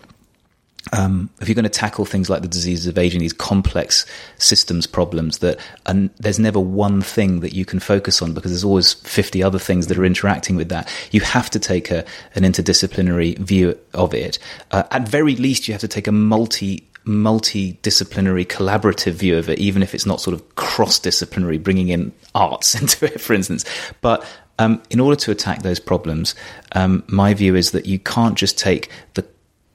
[0.93, 4.07] um, if you're going to tackle things like the diseases of aging, these complex
[4.39, 8.65] systems problems, that and there's never one thing that you can focus on because there's
[8.65, 10.91] always 50 other things that are interacting with that.
[11.11, 14.39] You have to take a, an interdisciplinary view of it.
[14.71, 19.59] Uh, at very least, you have to take a multi multidisciplinary collaborative view of it,
[19.59, 23.65] even if it's not sort of cross-disciplinary, bringing in arts into it, for instance.
[24.01, 24.25] But
[24.59, 26.35] um, in order to attack those problems,
[26.73, 29.27] um, my view is that you can't just take the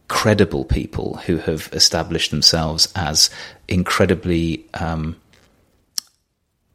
[0.07, 3.29] credible people who have established themselves as
[3.67, 5.15] incredibly um,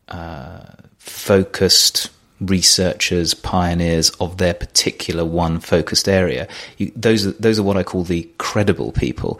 [0.08, 0.64] uh,
[0.98, 6.48] focused researchers, pioneers of their particular one focused area.
[6.78, 9.38] You, those are, those are what I call the credible people.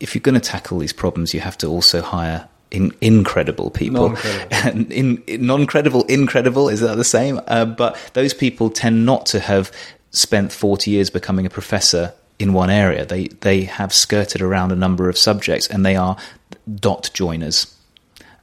[0.00, 4.10] If you're going to tackle these problems, you have to also hire in, incredible people.
[4.10, 4.92] Non-credible.
[4.92, 7.40] in, in, non-credible, incredible, is that the same?
[7.46, 9.70] Uh, but those people tend not to have
[10.10, 13.04] spent 40 years becoming a professor in one area.
[13.04, 16.16] They they have skirted around a number of subjects, and they are
[16.74, 17.76] dot joiners.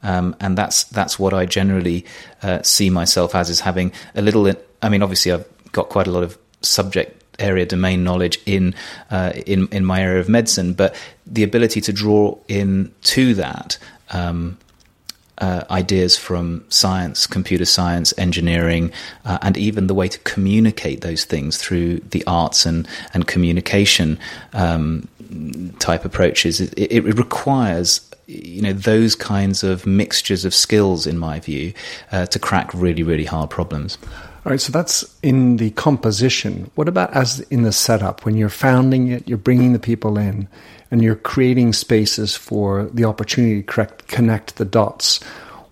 [0.02, 2.04] Um, and that's that's what I generally
[2.42, 4.50] uh, see myself as is having a little.
[4.80, 8.74] I mean, obviously, I've got quite a lot of subject area domain knowledge in
[9.10, 10.94] uh, in in my area of medicine, but
[11.26, 13.78] the ability to draw in to that
[14.10, 14.56] um,
[15.38, 18.92] uh, ideas from science, computer science, engineering,
[19.24, 24.18] uh, and even the way to communicate those things through the arts and and communication
[24.52, 25.08] um,
[25.78, 26.60] type approaches.
[26.60, 31.72] It, it, requires you know those kinds of mixtures of skills, in my view,
[32.12, 33.98] uh, to crack really really hard problems.
[34.44, 36.70] All right, so that's in the composition.
[36.74, 38.24] What about as in the setup?
[38.24, 40.48] When you're founding it, you're bringing the people in,
[40.90, 45.22] and you're creating spaces for the opportunity to connect the dots.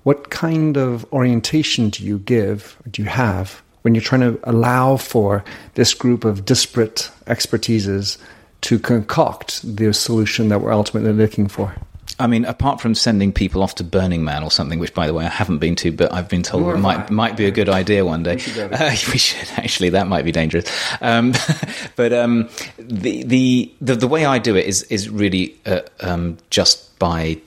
[0.02, 4.96] What kind of orientation do you give, do you have, when you're trying to allow
[4.96, 8.18] for this group of disparate expertises
[8.62, 11.74] to concoct the solution that we're ultimately looking for?
[12.18, 15.12] I mean, apart from sending people off to Burning Man or something, which, by the
[15.12, 17.68] way, I haven't been to, but I've been told it might might be a good
[17.68, 18.36] idea one day.
[18.36, 18.78] We should, uh,
[19.12, 19.90] we should actually.
[19.90, 20.66] That might be dangerous.
[21.00, 21.34] Um,
[21.96, 22.48] but um,
[22.78, 27.38] the, the, the the way I do it is is really uh, um, just by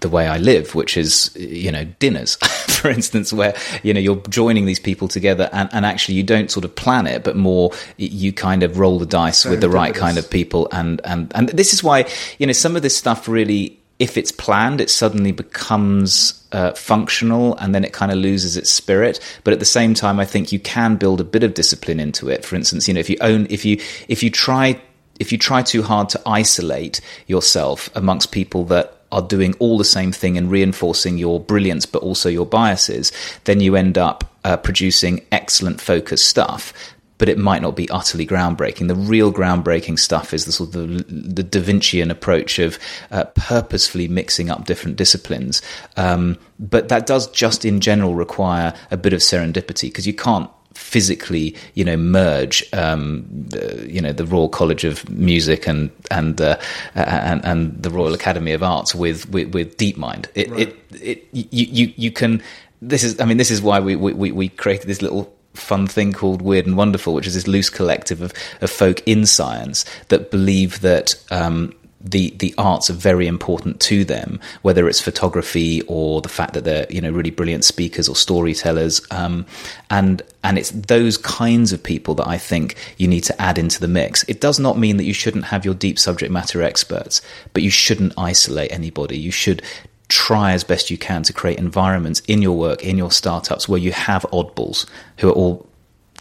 [0.00, 2.36] the way I live, which is, you know, dinners,
[2.68, 6.50] for instance, where, you know, you're joining these people together and, and actually you don't
[6.50, 9.94] sort of plan it, but more you kind of roll the dice with the right
[9.94, 10.68] kind of people.
[10.72, 14.30] And, and, and this is why, you know, some of this stuff really if it's
[14.30, 19.18] planned, it suddenly becomes uh, functional and then it kind of loses its spirit.
[19.42, 22.28] But at the same time, I think you can build a bit of discipline into
[22.28, 22.44] it.
[22.44, 24.80] For instance, you know, if you own, if you, if you try,
[25.18, 29.84] if you try too hard to isolate yourself amongst people that are doing all the
[29.84, 33.10] same thing and reinforcing your brilliance, but also your biases,
[33.44, 36.72] then you end up uh, producing excellent focused stuff
[37.18, 38.88] but it might not be utterly groundbreaking.
[38.88, 42.78] The real groundbreaking stuff is the sort of the, the Da Vincian approach of
[43.10, 45.60] uh, purposefully mixing up different disciplines.
[45.96, 50.50] Um, but that does just in general require a bit of serendipity because you can't
[50.74, 56.40] physically, you know, merge, um, the, you know, the Royal College of Music and and
[56.40, 56.58] uh,
[56.94, 60.26] and, and the Royal Academy of Arts with with, with DeepMind.
[60.34, 60.60] It, right.
[60.60, 62.42] it, it, you, you you can.
[62.80, 66.12] This is, I mean, this is why we we, we created this little fun thing
[66.12, 70.30] called Weird and Wonderful, which is this loose collective of, of folk in science that
[70.30, 76.20] believe that um, the the arts are very important to them, whether it's photography or
[76.20, 79.44] the fact that they're you know really brilliant speakers or storytellers, um,
[79.90, 83.80] and and it's those kinds of people that I think you need to add into
[83.80, 84.24] the mix.
[84.24, 87.20] It does not mean that you shouldn't have your deep subject matter experts,
[87.52, 89.18] but you shouldn't isolate anybody.
[89.18, 89.62] You should
[90.08, 93.78] try as best you can to create environments in your work, in your startups, where
[93.78, 94.86] you have oddballs
[95.18, 95.66] who are all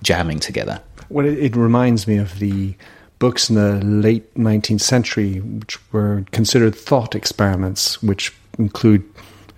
[0.04, 0.82] jamming together.
[1.10, 2.76] Well, it, reminds me of the
[3.20, 9.04] books in the late 19th century, which were considered thought experiments, which include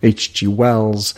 [0.04, 0.48] H.G.
[0.48, 1.16] Wells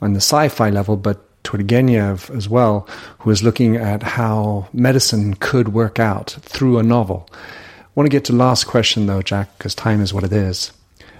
[0.00, 2.86] on the sci fi level, but Turgenev as well,
[3.18, 7.28] who was looking at how medicine could work out through a novel.
[7.32, 10.32] I want to get to the last question, though, Jack, because time is what it
[10.32, 10.72] is.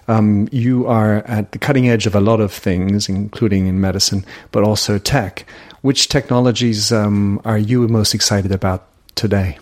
[0.08, 4.24] Um, you are at the cutting edge of a lot of things, including in medicine,
[4.50, 5.46] but also tech.
[5.82, 9.58] Which technologies um, are you most excited about today?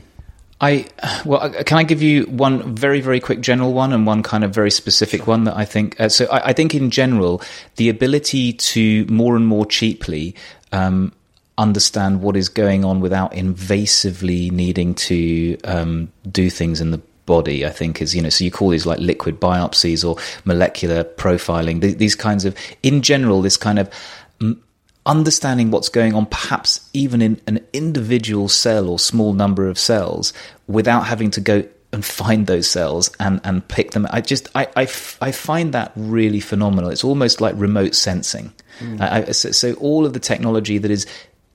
[0.60, 0.86] I
[1.24, 4.44] well, uh, can I give you one very very quick general one and one kind
[4.44, 5.98] of very specific one that I think.
[5.98, 7.40] Uh, so I, I, think in general,
[7.76, 10.34] the ability to more and more cheaply
[10.72, 11.12] um,
[11.56, 17.64] understand what is going on without invasively needing to um, do things in the body,
[17.64, 21.80] I think is, you know, so you call these like liquid biopsies or molecular profiling,
[21.96, 23.88] these kinds of, in general, this kind of
[25.06, 30.32] understanding what's going on, perhaps even in an individual cell or small number of cells
[30.66, 31.62] without having to go
[31.92, 34.06] and find those cells and, and pick them.
[34.10, 34.82] I just, I, I,
[35.28, 36.90] I find that really phenomenal.
[36.90, 38.52] It's almost like remote sensing.
[38.80, 39.00] Mm.
[39.00, 41.06] I, so, so all of the technology that is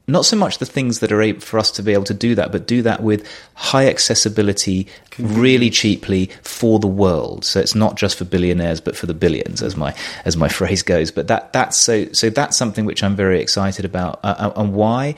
[0.07, 2.35] not so much the things that are able for us to be able to do
[2.35, 4.87] that, but do that with high accessibility,
[5.17, 7.43] really cheaply for the world.
[7.43, 10.83] So it's not just for billionaires, but for the billions, as my as my phrase
[10.83, 11.11] goes.
[11.11, 14.73] But that that's so so that's something which I'm very excited about, uh, uh, and
[14.73, 15.15] why?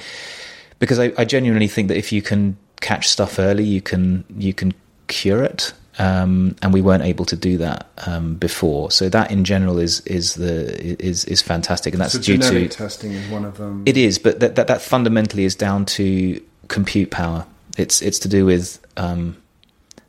[0.79, 4.53] Because I, I genuinely think that if you can catch stuff early, you can you
[4.53, 4.73] can
[5.07, 5.73] cure it.
[5.99, 8.91] Um, and we weren't able to do that um, before.
[8.91, 12.67] So that, in general, is is the is is fantastic, and that's so due to
[12.67, 13.81] testing is one of them.
[13.87, 17.47] It is, but that, that, that fundamentally is down to compute power.
[17.77, 19.37] It's it's to do with um,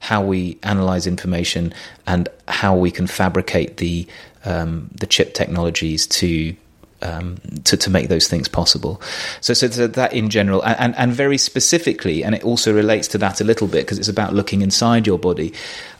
[0.01, 1.72] how we analyze information
[2.07, 4.07] and how we can fabricate the
[4.44, 6.55] um, the chip technologies to
[7.02, 9.00] um, to, to make those things possible.
[9.40, 13.18] So, so, that in general, and, and, and, very specifically, and it also relates to
[13.18, 15.52] that a little bit because it's about looking inside your body.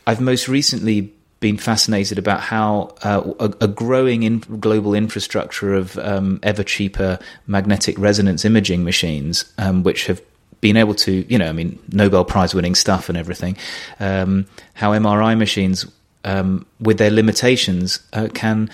[0.07, 5.97] I've most recently been fascinated about how uh, a, a, growing in global infrastructure of
[5.99, 10.21] um, ever cheaper magnetic resonance imaging machines, um, which have
[10.61, 13.57] been able to, you know, I mean, Nobel Prize winning stuff and everything,
[14.01, 15.87] um, how MRI machines,
[16.25, 18.69] um, with their limitations, uh, can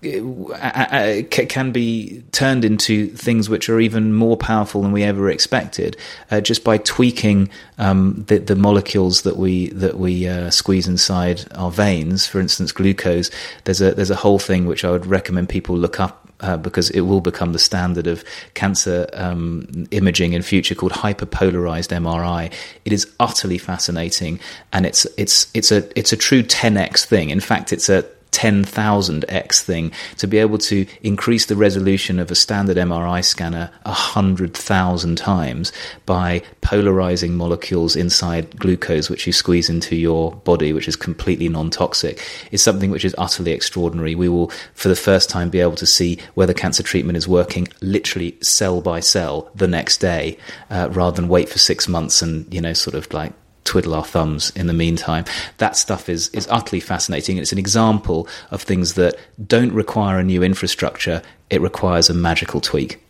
[0.00, 5.96] can be turned into things which are even more powerful than we ever expected,
[6.30, 11.44] uh, just by tweaking um, the, the, molecules that we that we uh, squeeze inside
[11.56, 12.26] our veins.
[12.26, 13.30] For instance, glucose.
[13.64, 16.90] There's a there's a whole thing which I would recommend people look up uh, because
[16.90, 18.24] it will become the standard of
[18.54, 22.52] cancer um, imaging in future called hyperpolarized MRI.
[22.84, 24.38] It is utterly fascinating,
[24.72, 27.30] and it's it's it's a it's a true 10x thing.
[27.30, 32.34] In fact, it's a 10,000x thing to be able to increase the resolution of a
[32.34, 35.72] standard MRI scanner 100,000 times
[36.06, 41.70] by polarizing molecules inside glucose, which you squeeze into your body, which is completely non
[41.70, 44.14] toxic, is something which is utterly extraordinary.
[44.14, 47.68] We will, for the first time, be able to see whether cancer treatment is working
[47.80, 50.38] literally cell by cell the next day
[50.70, 53.32] uh, rather than wait for six months and, you know, sort of like
[53.68, 55.26] twiddle our thumbs in the meantime.
[55.58, 57.36] That stuff is, is utterly fascinating.
[57.36, 59.14] It's an example of things that
[59.46, 63.04] don't require a new infrastructure, it requires a magical tweak.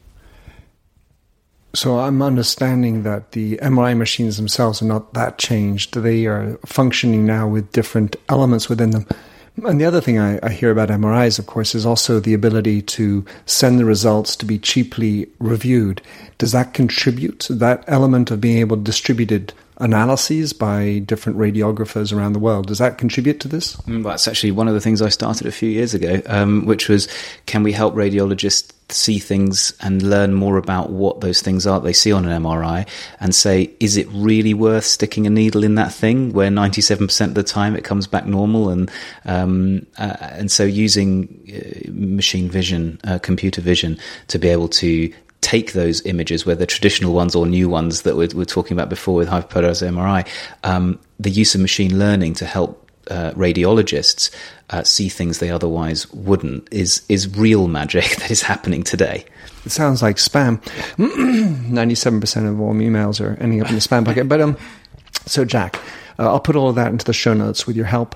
[1.74, 5.94] So I'm understanding that the MRI machines themselves are not that changed.
[5.94, 9.06] They are functioning now with different elements within them.
[9.64, 12.82] And the other thing I, I, hear about MRIs, of course, is also the ability
[12.82, 16.00] to send the results to be cheaply reviewed.
[16.38, 21.38] Does that contribute to that element of being able to distribute it analyses by different
[21.38, 22.66] radiographers around the world.
[22.66, 23.76] Does that contribute to this?
[23.76, 26.66] Mm, well, that's actually one of the things I started a few years ago, um,
[26.66, 27.08] which was
[27.46, 31.92] can we help radiologists see things and learn more about what those things are they
[31.92, 32.88] see on an MRI
[33.20, 37.34] and say, is it really worth sticking a needle in that thing where 97% of
[37.34, 38.70] the time it comes back normal?
[38.70, 38.90] And,
[39.26, 43.98] um, uh, and so using uh, machine vision, uh, computer vision
[44.28, 48.28] to be able to take those images, whether traditional ones or new ones that we're,
[48.34, 50.26] we're talking about before with hyperpolarized MRI,
[50.64, 54.30] um, the use of machine learning to help uh, radiologists
[54.70, 59.24] uh, see things they otherwise wouldn't is is real magic that is happening today.
[59.64, 60.60] It sounds like spam.
[61.70, 64.28] Ninety-seven percent of all emails are ending up in the spam bucket.
[64.28, 64.56] But um,
[65.26, 65.76] so Jack,
[66.18, 68.14] uh, I'll put all of that into the show notes with your help.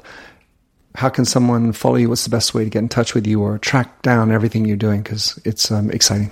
[0.95, 2.11] How can someone follow you?
[2.11, 4.77] What's the best way to get in touch with you or track down everything you're
[4.77, 5.03] doing?
[5.03, 6.31] Because it's um, exciting.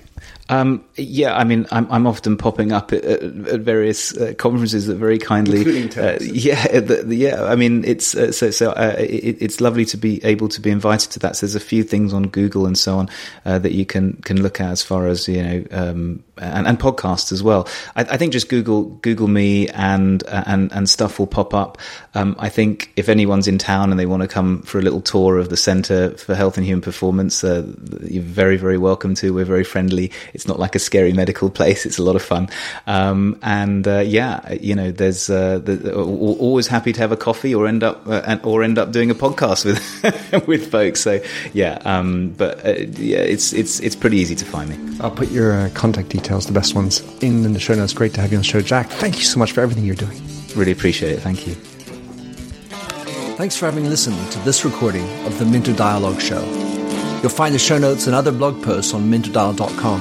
[0.50, 4.96] Um, yeah, I mean, I'm, I'm often popping up at, at various uh, conferences that
[4.96, 7.44] very kindly, uh, yeah, the, the, yeah.
[7.44, 8.72] I mean, it's uh, so so.
[8.72, 11.36] Uh, it, it's lovely to be able to be invited to that.
[11.36, 13.08] So there's a few things on Google and so on
[13.44, 16.78] uh, that you can can look at as far as you know, um, and, and,
[16.78, 17.68] podcasts as well.
[17.96, 21.78] I, I, think just Google Google me and uh, and and stuff will pop up.
[22.14, 25.00] Um, I think if anyone's in town and they want to come for a little
[25.00, 29.32] tour of the Centre for Health and Human Performance, you're very very welcome to.
[29.34, 30.10] We're very friendly.
[30.34, 31.86] It's not like a scary medical place.
[31.86, 32.48] It's a lot of fun.
[32.86, 35.60] Um, and uh, yeah, you know, there's uh,
[35.94, 39.14] always happy to have a coffee or end up uh, or end up doing a
[39.14, 41.00] podcast with with folks.
[41.00, 41.20] So
[41.52, 44.98] yeah, um, but uh, yeah, it's it's it's pretty easy to find me.
[45.00, 47.92] I'll put your uh, contact details, the best ones, in, in the show notes.
[47.92, 48.88] Great to have you on the show, Jack.
[48.88, 50.20] Thank you so much for everything you're doing.
[50.54, 51.20] Really appreciate it.
[51.20, 51.54] Thank you.
[53.36, 56.44] Thanks for having listened to this recording of the Minter Dialogue Show.
[57.22, 60.00] You'll find the show notes and other blog posts on minterdial.com.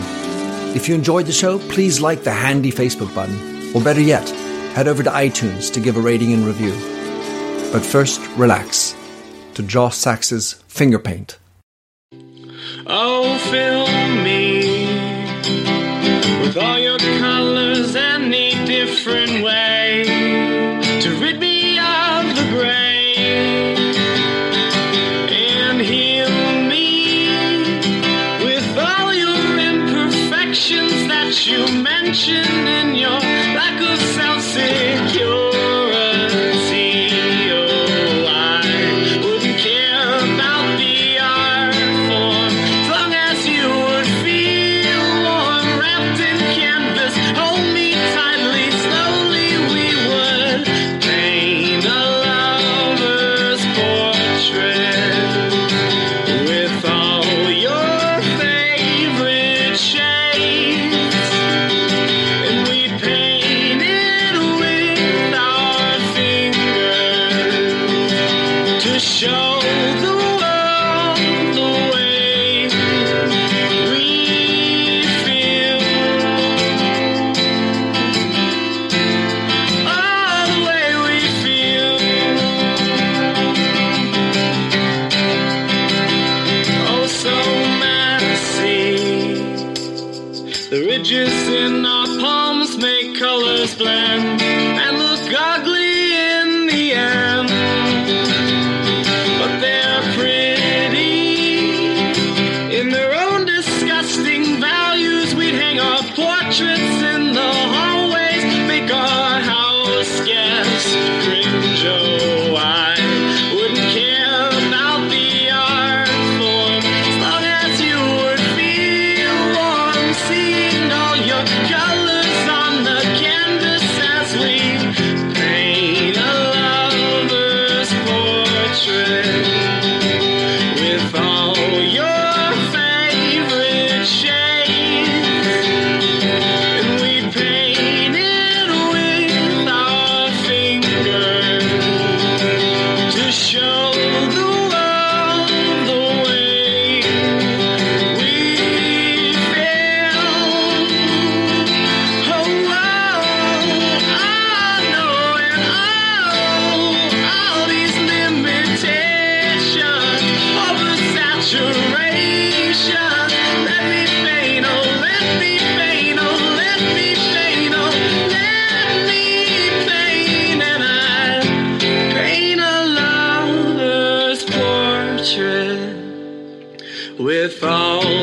[0.75, 4.27] If you enjoyed the show, please like the handy Facebook button, or better yet,
[4.75, 6.71] head over to iTunes to give a rating and review.
[7.71, 8.95] But first, relax
[9.55, 11.37] to Josh Sachs's Finger Paint.
[12.87, 13.87] Oh, fill
[14.23, 14.78] me
[16.41, 16.98] with all your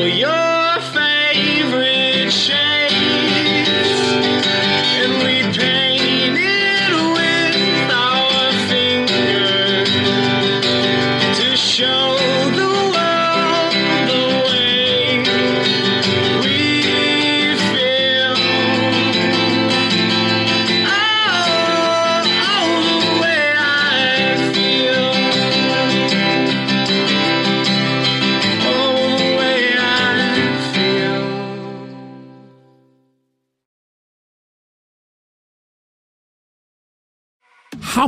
[0.07, 0.56] all your